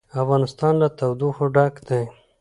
افغانستان 0.23 0.73
له 0.81 0.87
تودوخه 0.99 1.45
ډک 1.55 1.75
دی. 1.87 2.01